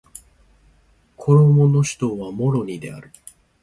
[1.15, 3.11] コモロの首都はモロニである